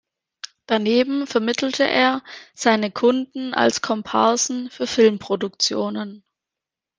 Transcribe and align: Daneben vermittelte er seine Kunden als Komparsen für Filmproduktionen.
Daneben 0.65 1.27
vermittelte 1.27 1.83
er 1.87 2.23
seine 2.55 2.89
Kunden 2.89 3.53
als 3.53 3.83
Komparsen 3.83 4.71
für 4.71 4.87
Filmproduktionen. 4.87 6.23